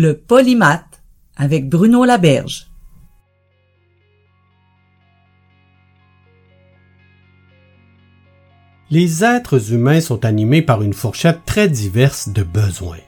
[0.00, 1.02] Le polymath
[1.34, 2.70] avec Bruno Laberge.
[8.90, 13.00] Les êtres humains sont animés par une fourchette très diverse de besoins.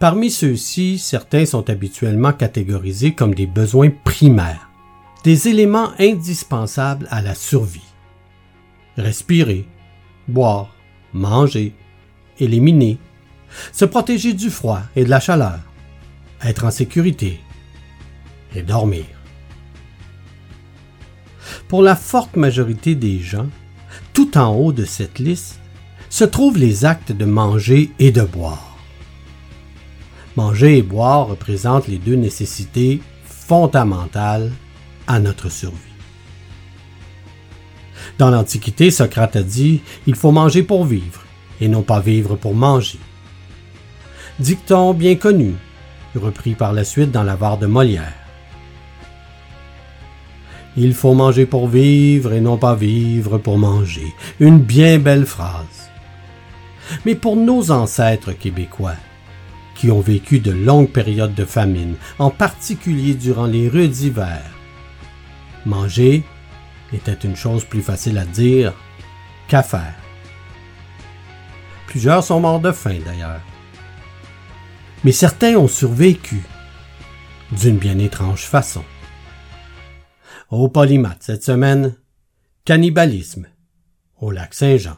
[0.00, 4.70] Parmi ceux-ci, certains sont habituellement catégorisés comme des besoins primaires,
[5.24, 7.92] des éléments indispensables à la survie.
[8.96, 9.68] Respirer,
[10.26, 10.74] boire,
[11.12, 11.74] manger,
[12.40, 12.96] éliminer,
[13.72, 15.60] se protéger du froid et de la chaleur,
[16.44, 17.40] être en sécurité
[18.54, 19.04] et dormir.
[21.68, 23.48] Pour la forte majorité des gens,
[24.12, 25.60] tout en haut de cette liste
[26.08, 28.76] se trouvent les actes de manger et de boire.
[30.36, 34.52] Manger et boire représentent les deux nécessités fondamentales
[35.06, 35.76] à notre survie.
[38.18, 41.24] Dans l'Antiquité, Socrate a dit Il faut manger pour vivre
[41.60, 42.98] et non pas vivre pour manger.
[44.38, 45.54] Dicton bien connu,
[46.16, 48.12] repris par la suite dans l'avare de Molière.
[50.76, 54.14] Il faut manger pour vivre et non pas vivre pour manger.
[54.40, 55.90] Une bien belle phrase.
[57.04, 58.96] Mais pour nos ancêtres québécois,
[59.74, 64.50] qui ont vécu de longues périodes de famine, en particulier durant les rudes hivers,
[65.64, 66.24] manger
[66.92, 68.72] était une chose plus facile à dire
[69.48, 69.94] qu'à faire.
[71.86, 73.40] Plusieurs sont morts de faim d'ailleurs
[75.06, 76.42] mais certains ont survécu
[77.52, 78.82] d'une bien étrange façon.
[80.50, 81.94] Au Polymath cette semaine,
[82.64, 83.46] cannibalisme
[84.20, 84.96] au lac Saint-Jean.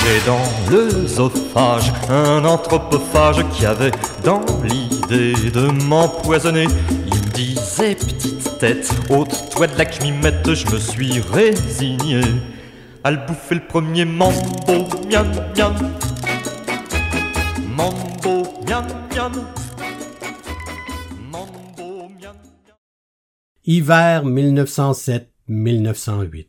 [0.00, 3.92] J'ai dans l'œsophage un anthropophage qui avait
[4.24, 6.66] dans l'idée de m'empoisonner.
[7.08, 12.22] Il me disait petite tête, ôte-toi de la climette, je me suis résigné
[13.04, 15.26] à le bouffer le premier mambo, miam
[15.56, 15.74] miam.
[17.76, 19.32] Mambo, miam miam.
[21.30, 22.76] Mambo, miam miam.
[23.64, 26.46] Hiver 1907-1908.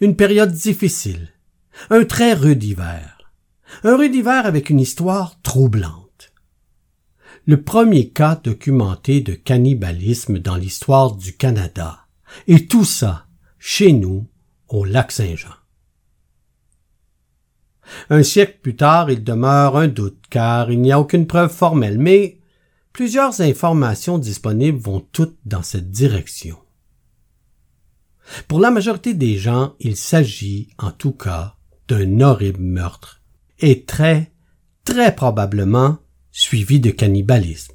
[0.00, 1.28] Une période difficile.
[1.90, 3.18] Un très rude hiver.
[3.82, 6.32] Un rude hiver avec une histoire troublante.
[7.46, 12.06] Le premier cas documenté de cannibalisme dans l'histoire du Canada.
[12.46, 13.26] Et tout ça,
[13.58, 14.26] chez nous,
[14.74, 15.54] au lac Saint-Jean.
[18.10, 21.98] Un siècle plus tard, il demeure un doute, car il n'y a aucune preuve formelle,
[21.98, 22.40] mais
[22.92, 26.58] plusieurs informations disponibles vont toutes dans cette direction.
[28.48, 31.56] Pour la majorité des gens, il s'agit, en tout cas,
[31.86, 33.22] d'un horrible meurtre,
[33.60, 34.32] et très,
[34.82, 35.98] très probablement
[36.32, 37.74] suivi de cannibalisme.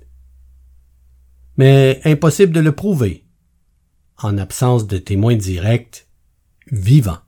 [1.56, 3.26] Mais impossible de le prouver.
[4.18, 6.09] En absence de témoins directs,
[6.72, 7.20] vivant.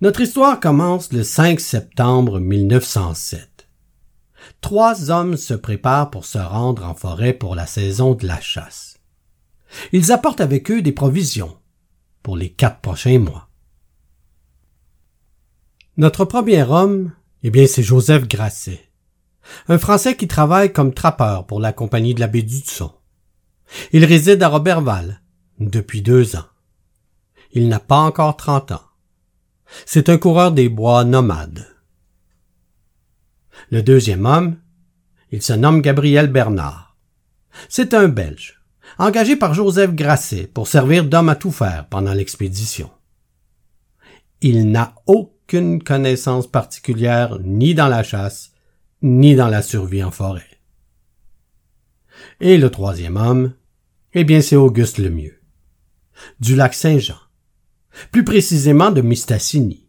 [0.00, 3.68] Notre histoire commence le 5 septembre 1907.
[4.60, 8.98] Trois hommes se préparent pour se rendre en forêt pour la saison de la chasse.
[9.92, 11.56] Ils apportent avec eux des provisions
[12.22, 13.48] pour les quatre prochains mois.
[15.96, 17.12] Notre premier homme,
[17.42, 18.90] eh bien, c'est Joseph Grasset,
[19.68, 22.46] un Français qui travaille comme trappeur pour la compagnie de la baie.
[23.92, 25.22] Il réside à Roberval,
[25.58, 26.46] depuis deux ans.
[27.52, 28.82] Il n'a pas encore trente ans.
[29.84, 31.66] C'est un coureur des bois nomade.
[33.70, 34.58] Le deuxième homme,
[35.32, 36.96] il se nomme Gabriel Bernard.
[37.68, 38.60] C'est un Belge,
[38.98, 42.90] engagé par Joseph Grasset pour servir d'homme à tout faire pendant l'expédition.
[44.42, 48.52] Il n'a aucune connaissance particulière ni dans la chasse,
[49.02, 50.60] ni dans la survie en forêt.
[52.40, 53.54] Et le troisième homme,
[54.12, 55.35] eh bien c'est Auguste Lemieux
[56.40, 57.18] du lac Saint-Jean,
[58.12, 59.88] plus précisément de Mistassini.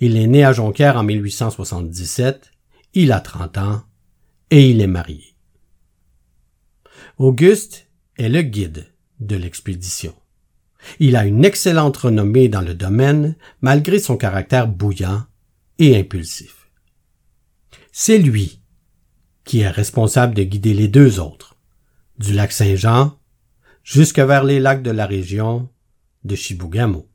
[0.00, 2.50] Il est né à Jonquière en 1877,
[2.94, 3.82] il a 30 ans
[4.50, 5.34] et il est marié.
[7.18, 8.86] Auguste est le guide
[9.20, 10.14] de l'expédition.
[10.98, 15.24] Il a une excellente renommée dans le domaine malgré son caractère bouillant
[15.78, 16.70] et impulsif.
[17.92, 18.60] C'est lui
[19.44, 21.56] qui est responsable de guider les deux autres,
[22.18, 23.18] du lac Saint-Jean
[23.90, 25.68] jusque vers les lacs de la région
[26.22, 27.08] de Chibougamau.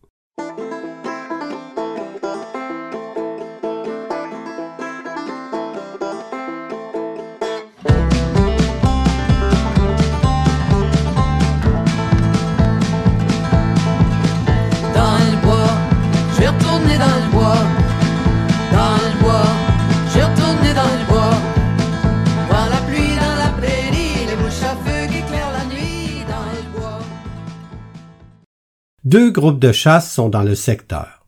[29.05, 31.27] Deux groupes de chasse sont dans le secteur.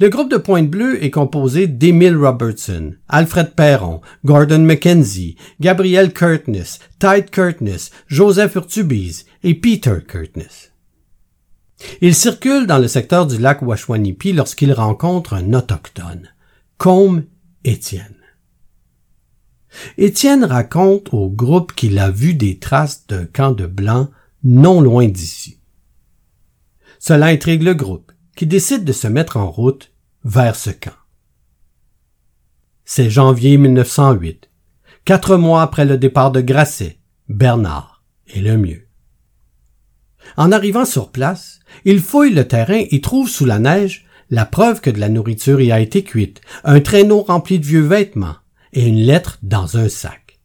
[0.00, 7.28] Le groupe de Pointe-Bleue est composé d'Emile Robertson, Alfred Perron, Gordon Mackenzie, Gabriel Curtness, Tide
[7.30, 10.72] Curtness, Joseph Urtubise et Peter Curtness.
[12.00, 16.30] Il circule dans le secteur du lac Washwanipi lorsqu'il rencontre un autochtone,
[16.78, 17.24] Combe
[17.62, 18.16] Étienne.
[19.98, 24.08] Étienne raconte au groupe qu'il a vu des traces d'un camp de blancs
[24.42, 25.57] non loin d'ici.
[26.98, 29.92] Cela intrigue le groupe, qui décide de se mettre en route
[30.24, 30.96] vers ce camp.
[32.84, 34.50] C'est janvier 1908,
[35.04, 36.98] quatre mois après le départ de Grasset,
[37.28, 38.86] Bernard est le mieux.
[40.36, 44.80] En arrivant sur place, il fouille le terrain et trouve sous la neige la preuve
[44.80, 48.36] que de la nourriture y a été cuite, un traîneau rempli de vieux vêtements
[48.72, 50.38] et une lettre dans un sac.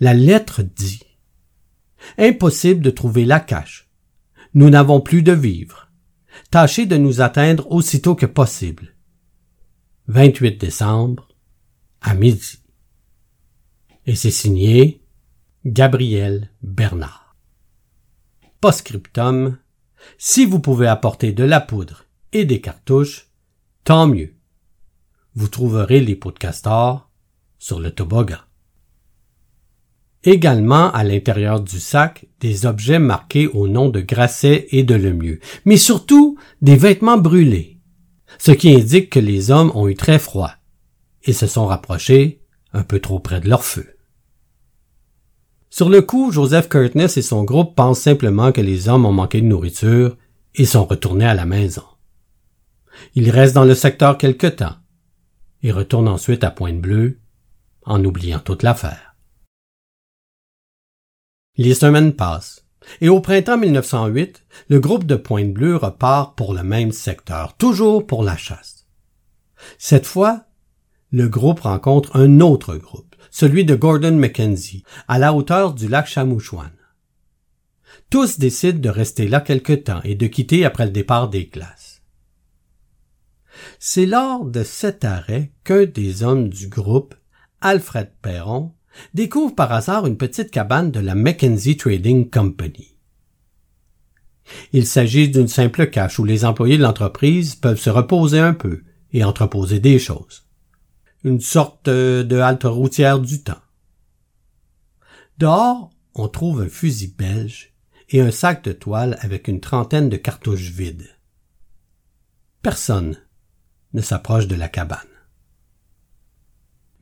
[0.00, 1.02] La lettre dit
[2.16, 3.89] Impossible de trouver la cache.
[4.54, 5.88] Nous n'avons plus de vivres.
[6.50, 8.96] Tâchez de nous atteindre aussitôt que possible.
[10.08, 11.28] 28 décembre,
[12.00, 12.58] à midi.
[14.06, 15.04] Et c'est signé
[15.64, 17.36] Gabriel Bernard.
[18.60, 19.58] Postscriptum.
[20.18, 23.28] Si vous pouvez apporter de la poudre et des cartouches,
[23.84, 24.34] tant mieux.
[25.34, 27.08] Vous trouverez les pots de castor
[27.58, 28.40] sur le toboggan.
[30.22, 35.40] Également à l'intérieur du sac, des objets marqués au nom de Grasset et de Lemieux,
[35.64, 37.78] mais surtout des vêtements brûlés,
[38.38, 40.52] ce qui indique que les hommes ont eu très froid
[41.24, 43.86] et se sont rapprochés un peu trop près de leur feu.
[45.70, 49.40] Sur le coup, Joseph Curtness et son groupe pensent simplement que les hommes ont manqué
[49.40, 50.16] de nourriture
[50.54, 51.84] et sont retournés à la maison.
[53.14, 54.76] Ils restent dans le secteur quelque temps
[55.62, 57.20] et retournent ensuite à Pointe-Bleue
[57.84, 59.09] en oubliant toute l'affaire.
[61.56, 62.64] Les semaines passent,
[63.00, 68.22] et au printemps 1908, le groupe de Pointe-Bleue repart pour le même secteur, toujours pour
[68.22, 68.86] la chasse.
[69.78, 70.44] Cette fois,
[71.10, 76.06] le groupe rencontre un autre groupe, celui de Gordon Mackenzie, à la hauteur du lac
[76.06, 76.70] Chamouchouane.
[78.10, 82.02] Tous décident de rester là quelque temps et de quitter après le départ des glaces.
[83.78, 87.14] C'est lors de cet arrêt qu'un des hommes du groupe,
[87.60, 88.72] Alfred Perron,
[89.14, 92.96] découvre par hasard une petite cabane de la Mackenzie Trading Company.
[94.72, 98.82] Il s'agit d'une simple cache où les employés de l'entreprise peuvent se reposer un peu
[99.12, 100.46] et entreposer des choses.
[101.24, 103.60] Une sorte de halte routière du temps.
[105.38, 107.74] Dehors, on trouve un fusil belge
[108.08, 111.08] et un sac de toile avec une trentaine de cartouches vides.
[112.62, 113.16] Personne
[113.92, 114.98] ne s'approche de la cabane.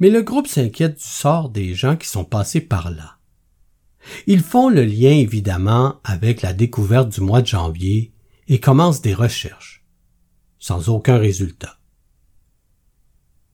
[0.01, 3.19] Mais le groupe s'inquiète du sort des gens qui sont passés par là.
[4.27, 8.13] Ils font le lien évidemment avec la découverte du mois de janvier
[8.47, 9.85] et commencent des recherches,
[10.59, 11.79] sans aucun résultat.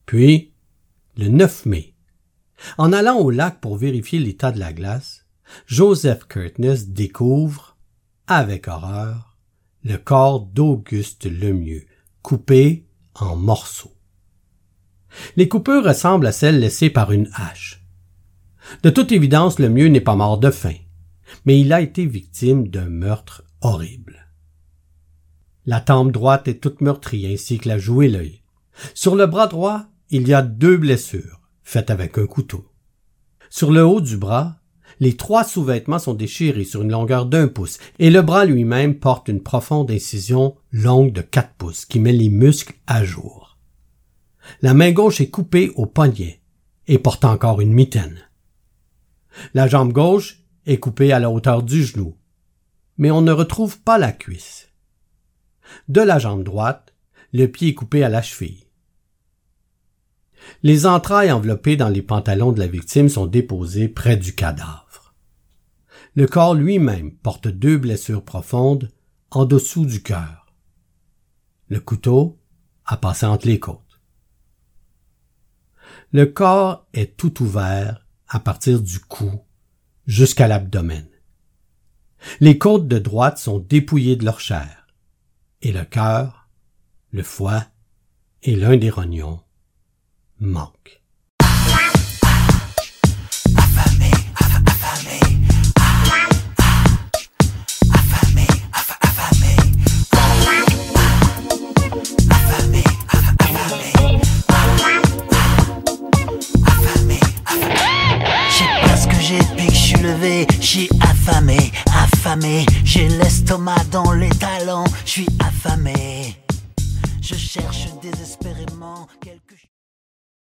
[0.05, 0.53] Puis,
[1.17, 1.95] le 9 mai,
[2.77, 5.25] en allant au lac pour vérifier l'état de la glace,
[5.65, 7.77] Joseph Curtness découvre,
[8.27, 9.37] avec horreur,
[9.83, 11.85] le corps d'Auguste Lemieux,
[12.21, 12.85] coupé
[13.15, 13.94] en morceaux.
[15.35, 17.83] Les coupures ressemblent à celles laissées par une hache.
[18.83, 20.75] De toute évidence, le mieux n'est pas mort de faim,
[21.45, 24.27] mais il a été victime d'un meurtre horrible.
[25.65, 28.41] La tempe droite est toute meurtrie ainsi que la joue et l'œil.
[28.93, 32.69] Sur le bras droit, il y a deux blessures, faites avec un couteau.
[33.49, 34.57] Sur le haut du bras,
[34.99, 39.27] les trois sous-vêtements sont déchirés sur une longueur d'un pouce, et le bras lui-même porte
[39.27, 43.44] une profonde incision longue de quatre pouces qui met les muscles à jour.
[44.61, 46.41] La main gauche est coupée au poignet
[46.87, 48.19] et porte encore une mitaine.
[49.53, 52.15] La jambe gauche est coupée à la hauteur du genou,
[52.97, 54.69] mais on ne retrouve pas la cuisse.
[55.87, 56.93] De la jambe droite,
[57.33, 58.65] le pied est coupé à la cheville.
[60.63, 65.13] Les entrailles enveloppées dans les pantalons de la victime sont déposées près du cadavre.
[66.15, 68.91] Le corps lui-même porte deux blessures profondes
[69.31, 70.53] en dessous du cœur.
[71.67, 72.39] Le couteau
[72.85, 73.84] a passé entre les côtes.
[76.15, 79.41] Le corps est tout ouvert à partir du cou
[80.07, 81.05] jusqu'à l'abdomen.
[82.39, 84.87] Les côtes de droite sont dépouillées de leur chair,
[85.61, 86.47] et le cœur,
[87.11, 87.65] le foie
[88.43, 89.41] et l'un des rognons
[90.39, 91.03] manquent.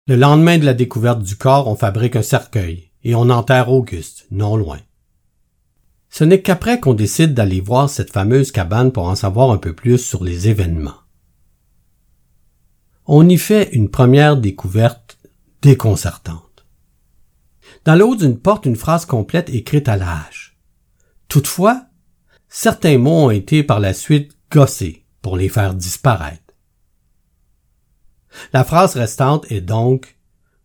[0.07, 4.27] Le lendemain de la découverte du corps, on fabrique un cercueil et on enterre Auguste,
[4.31, 4.79] non loin.
[6.09, 9.73] Ce n'est qu'après qu'on décide d'aller voir cette fameuse cabane pour en savoir un peu
[9.73, 11.01] plus sur les événements.
[13.05, 15.17] On y fait une première découverte
[15.61, 16.50] déconcertante.
[17.83, 20.57] Dans le haut d'une porte, une phrase complète écrite à hache.
[21.27, 21.85] Toutefois,
[22.47, 26.41] certains mots ont été par la suite gossés pour les faire disparaître.
[28.53, 30.17] La phrase restante est donc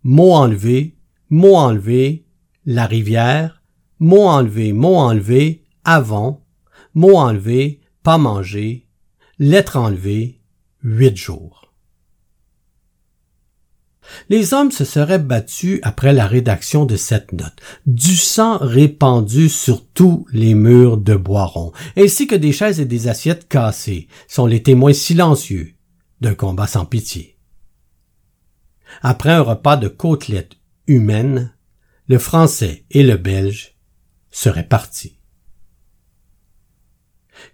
[0.03, 0.97] mot enlevé,
[1.31, 2.27] mot enlevé,
[2.65, 3.63] la rivière,
[3.99, 6.45] mot enlevé, mot enlevé, avant,
[6.95, 8.89] mot enlevé, pas manger,
[9.39, 10.41] lettre enlevée,
[10.83, 11.66] huit jours.
[14.29, 17.57] Les hommes se seraient battus après la rédaction de cette note.
[17.87, 23.09] Du sang répandu sur tous les murs de Boiron, ainsi que des chaises et des
[23.09, 25.75] assiettes cassées, sont les témoins silencieux
[26.21, 27.37] d'un combat sans pitié.
[29.03, 31.53] Après un repas de côtelettes humaines,
[32.09, 33.77] le français et le belge
[34.31, 35.19] seraient partis.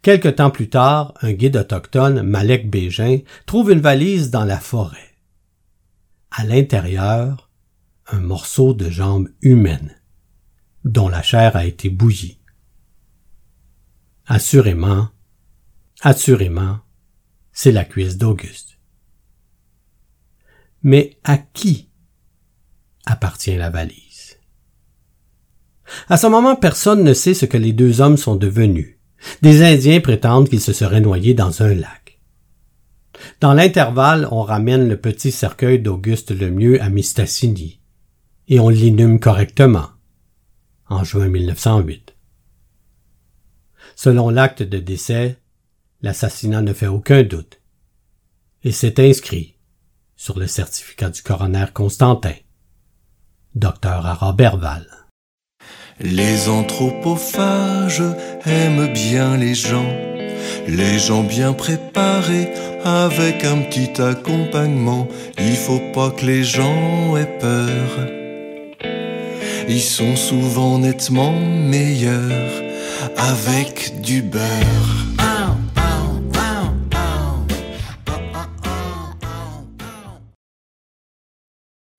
[0.03, 5.12] Quelque temps plus tard, un guide autochtone, Malek Bégin, trouve une valise dans la forêt
[6.33, 7.51] à l'intérieur
[8.07, 9.95] un morceau de jambe humaine,
[10.85, 12.39] dont la chair a été bouillie.
[14.27, 15.09] Assurément,
[16.01, 16.81] assurément,
[17.53, 18.79] c'est la cuisse d'Auguste.
[20.83, 21.91] Mais à qui
[23.07, 24.39] appartient la valise?
[26.09, 28.99] À ce moment, personne ne sait ce que les deux hommes sont devenus.
[29.43, 32.02] Des Indiens prétendent qu'ils se seraient noyés dans un lac.
[33.43, 37.81] Dans l'intervalle, on ramène le petit cercueil d'Auguste Lemieux à Mistassini,
[38.47, 39.89] et on l'inhume correctement,
[40.89, 42.15] en juin 1908.
[43.97, 45.41] Selon l'acte de décès,
[46.03, 47.61] l'assassinat ne fait aucun doute,
[48.63, 49.57] et c'est inscrit
[50.15, 52.37] sur le certificat du coroner Constantin,
[53.57, 54.87] docteur à.
[55.99, 58.05] Les anthropophages
[58.47, 60.12] aiment bien les gens,
[60.69, 62.49] les gens bien préparés
[62.85, 65.09] avec un petit accompagnement.
[65.39, 68.09] Il faut pas que les gens aient peur.
[69.69, 72.63] Ils sont souvent nettement meilleurs
[73.17, 75.13] avec du beurre.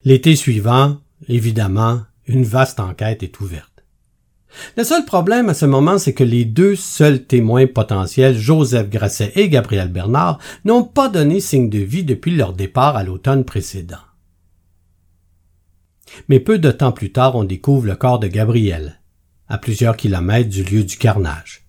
[0.05, 0.97] L'été suivant,
[1.29, 3.72] évidemment, une vaste enquête est ouverte.
[4.77, 9.31] Le seul problème à ce moment, c'est que les deux seuls témoins potentiels, Joseph Grasset
[9.35, 13.97] et Gabriel Bernard, n'ont pas donné signe de vie depuis leur départ à l'automne précédent.
[16.27, 18.99] Mais peu de temps plus tard, on découvre le corps de Gabriel,
[19.47, 21.65] à plusieurs kilomètres du lieu du carnage.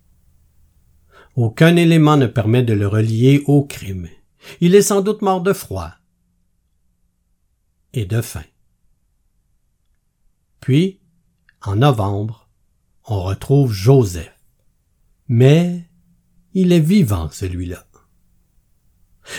[1.35, 4.07] Aucun élément ne permet de le relier au crime.
[4.61, 5.91] Il est sans doute mort de froid
[7.93, 8.43] et de faim.
[10.61, 10.99] Puis,
[11.61, 12.44] en novembre,
[13.07, 14.31] on retrouve Joseph.
[15.27, 15.83] Mais
[16.53, 17.85] il est vivant, celui-là.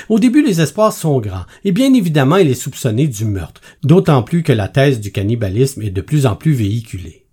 [0.08, 4.22] Au début, les espoirs sont grands, et bien évidemment, il est soupçonné du meurtre, d'autant
[4.22, 7.26] plus que la thèse du cannibalisme est de plus en plus véhiculée.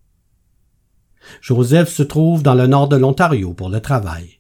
[1.41, 4.39] Joseph se trouve dans le nord de l'Ontario pour le travail.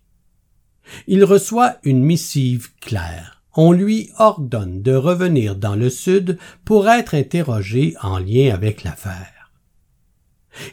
[1.07, 3.43] Il reçoit une missive claire.
[3.55, 9.42] On lui ordonne de revenir dans le sud pour être interrogé en lien avec l'affaire.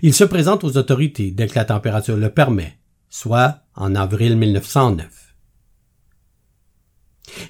[0.03, 5.35] Il se présente aux autorités dès que la température le permet, soit en avril 1909.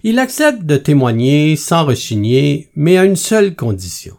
[0.03, 4.17] Il accepte de témoigner sans rechigner, mais à une seule condition.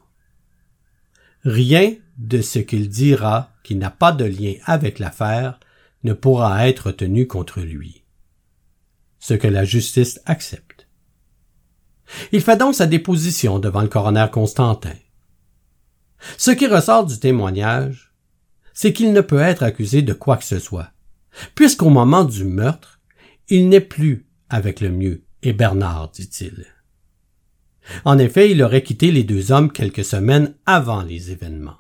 [1.44, 5.60] Rien de ce qu'il dira qui n'a pas de lien avec l'affaire
[6.04, 8.04] ne pourra être tenu contre lui.
[9.20, 10.88] Ce que la justice accepte.
[12.32, 14.96] Il fait donc sa déposition devant le coroner Constantin.
[16.38, 18.14] Ce qui ressort du témoignage,
[18.74, 20.92] c'est qu'il ne peut être accusé de quoi que ce soit,
[21.56, 23.00] puisqu'au moment du meurtre,
[23.50, 26.66] il n'est plus avec le mieux et Bernard, dit-il.
[28.06, 31.78] En effet, il aurait quitté les deux hommes quelques semaines avant les événements.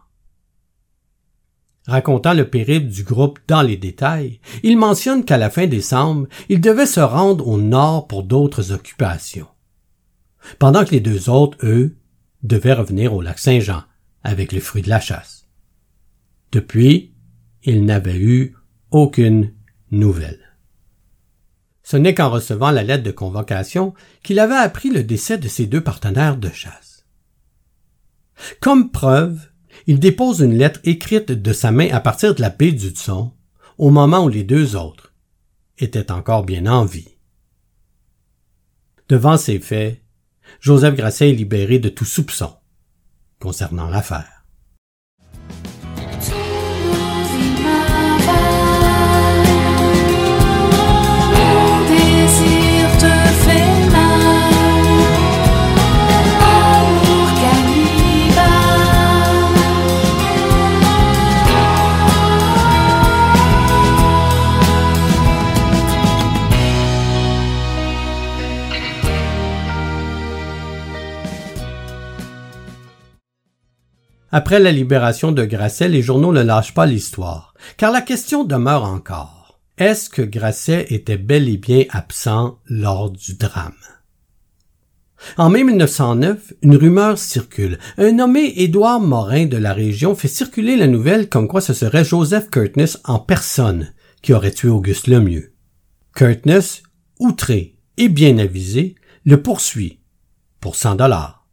[1.87, 6.61] Racontant le périple du groupe dans les détails, il mentionne qu'à la fin décembre, il
[6.61, 9.47] devait se rendre au nord pour d'autres occupations.
[10.59, 11.95] Pendant que les deux autres, eux,
[12.43, 13.83] devaient revenir au lac Saint-Jean
[14.23, 15.47] avec le fruit de la chasse.
[16.51, 17.13] Depuis,
[17.63, 18.55] il n'avait eu
[18.91, 19.53] aucune
[19.91, 20.57] nouvelle.
[21.83, 25.65] Ce n'est qu'en recevant la lettre de convocation qu'il avait appris le décès de ses
[25.65, 27.05] deux partenaires de chasse.
[28.59, 29.49] Comme preuve,
[29.87, 33.33] il dépose une lettre écrite de sa main à partir de la baie du Tson,
[33.77, 35.13] au moment où les deux autres
[35.77, 37.17] étaient encore bien en vie.
[39.09, 40.01] Devant ces faits,
[40.59, 42.53] Joseph Grasset est libéré de tout soupçon
[43.41, 44.40] concernant l'affaire.
[74.33, 78.85] Après la libération de Grasset, les journaux ne lâchent pas l'histoire, car la question demeure
[78.85, 79.59] encore.
[79.77, 83.73] Est-ce que Grasset était bel et bien absent lors du drame?
[85.37, 87.77] En mai 1909, une rumeur circule.
[87.97, 92.05] Un nommé Édouard Morin de la région fait circuler la nouvelle comme quoi ce serait
[92.05, 95.53] Joseph Curtness en personne qui aurait tué Auguste Lemieux.
[96.15, 96.83] Curtness,
[97.19, 98.95] outré et bien avisé,
[99.25, 99.99] le poursuit
[100.61, 101.45] pour 100 dollars.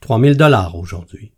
[0.00, 1.32] 3000 dollars aujourd'hui.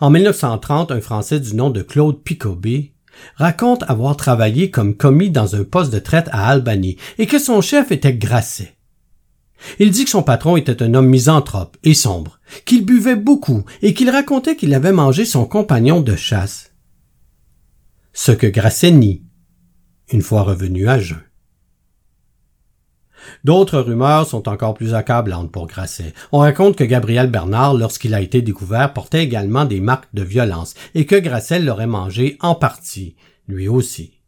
[0.00, 2.92] En 1930, un Français du nom de Claude Picobé
[3.36, 7.60] raconte avoir travaillé comme commis dans un poste de traite à Albany et que son
[7.60, 8.76] chef était Grasset.
[9.78, 13.92] Il dit que son patron était un homme misanthrope et sombre, qu'il buvait beaucoup et
[13.92, 16.72] qu'il racontait qu'il avait mangé son compagnon de chasse.
[18.12, 19.22] Ce que Grasset nie,
[20.12, 21.20] une fois revenu à jeun.
[23.44, 26.14] D'autres rumeurs sont encore plus accablantes pour Grasset.
[26.32, 30.74] On raconte que Gabriel Bernard, lorsqu'il a été découvert, portait également des marques de violence
[30.94, 33.16] et que Grasset l'aurait mangé en partie,
[33.48, 34.20] lui aussi.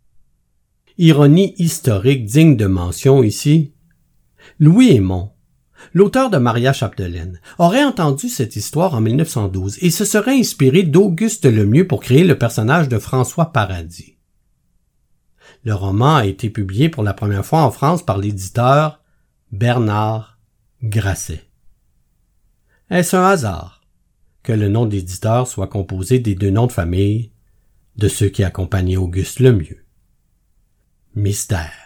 [0.99, 3.73] Ironie historique digne de mention ici.
[4.59, 5.31] Louis Aymon,
[5.95, 11.47] l'auteur de Maria Chapdelaine, aurait entendu cette histoire en 1912 et se serait inspiré d'Auguste
[11.47, 14.17] Lemieux pour créer le personnage de François Paradis.
[15.65, 19.01] Le roman a été publié pour la première fois en France par l'éditeur
[19.53, 20.39] Bernard
[20.83, 21.45] Grasset.
[22.91, 23.83] Est-ce un hasard
[24.43, 27.31] que le nom d'éditeur soit composé des deux noms de famille
[27.97, 29.85] de ceux qui accompagnaient Auguste Lemieux?
[31.15, 31.82] Mystère.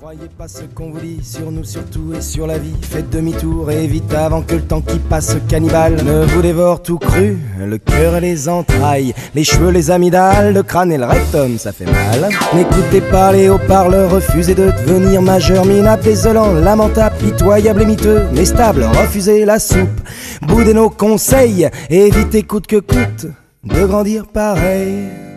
[0.00, 2.72] Croyez pas ce qu'on vous dit sur nous, surtout et sur la vie.
[2.80, 3.86] Faites demi-tour et
[4.16, 7.36] avant que le temps qui passe cannibale ne vous dévore tout cru.
[7.58, 11.72] Le cœur et les entrailles, les cheveux, les amygdales, le crâne et le rectum, ça
[11.72, 12.30] fait mal.
[12.54, 18.46] N'écoutez pas les haut-parleurs, refusez de devenir majeur, minable, désolant, lamentable, pitoyable et miteux, mais
[18.46, 20.00] stable, refusez la soupe.
[20.40, 23.26] Boudez nos conseils évitez coûte que coûte
[23.64, 25.29] de grandir pareil.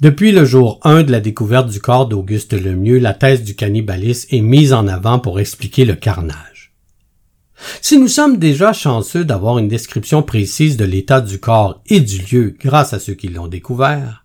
[0.00, 4.28] Depuis le jour 1 de la découverte du corps d'Auguste Lemieux, la thèse du cannibalisme
[4.30, 6.72] est mise en avant pour expliquer le carnage.
[7.80, 12.20] Si nous sommes déjà chanceux d'avoir une description précise de l'état du corps et du
[12.20, 14.24] lieu grâce à ceux qui l'ont découvert,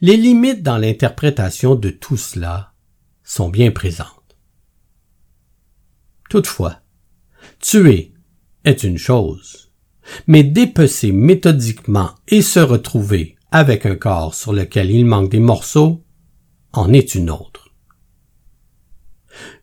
[0.00, 2.72] les limites dans l'interprétation de tout cela
[3.22, 4.08] sont bien présentes.
[6.30, 6.80] Toutefois,
[7.60, 8.12] tuer
[8.64, 9.70] est une chose,
[10.26, 16.04] mais dépecer méthodiquement et se retrouver avec un corps sur lequel il manque des morceaux,
[16.72, 17.68] en est une autre.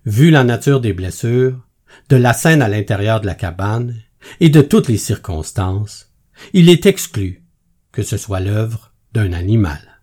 [0.05, 1.67] Vu la nature des blessures,
[2.09, 3.95] de la scène à l'intérieur de la cabane,
[4.39, 6.13] et de toutes les circonstances,
[6.53, 7.43] il est exclu
[7.91, 10.01] que ce soit l'œuvre d'un animal.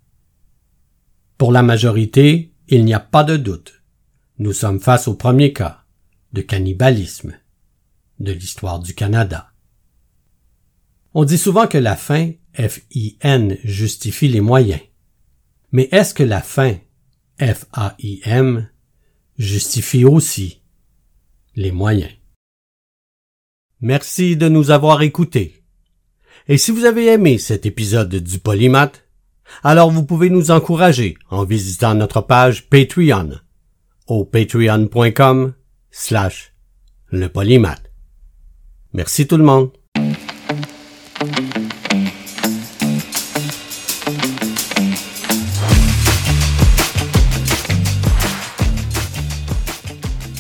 [1.39, 3.83] Pour la majorité, il n'y a pas de doute.
[4.39, 5.85] Nous sommes face au premier cas
[6.33, 7.35] de cannibalisme
[8.19, 9.53] de l'histoire du Canada.
[11.15, 14.81] On dit souvent que la faim F-I-N justifie les moyens.
[15.73, 16.77] Mais est-ce que la fin
[17.41, 18.69] F-A-I-M
[19.39, 20.63] justifie aussi
[21.55, 22.13] les moyens?
[23.81, 25.63] Merci de nous avoir écoutés.
[26.49, 29.05] Et si vous avez aimé cet épisode du Polymath,
[29.63, 33.39] alors vous pouvez nous encourager en visitant notre page Patreon
[34.07, 35.55] au patreon.com
[35.91, 36.53] slash
[37.09, 37.91] le polymath.
[38.93, 39.71] Merci tout le monde.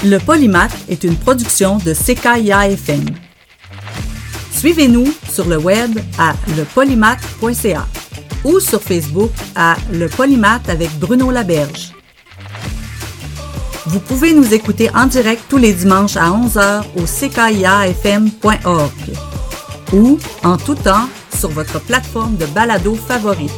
[0.09, 3.07] Le Polymath est une production de CKIA-FM.
[4.53, 7.89] Suivez-nous sur le web à lepolymath.ca
[8.45, 11.93] ou sur Facebook à Le Polymath avec Bruno Laberge.
[13.87, 18.93] Vous pouvez nous écouter en direct tous les dimanches à 11h au ckiafm.org
[19.93, 23.51] ou en tout temps sur votre plateforme de balado favorite.